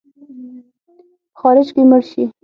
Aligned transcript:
په 1.33 1.37
خارج 1.39 1.67
کې 1.75 1.81
مړ 1.89 2.01
سې. 2.11 2.23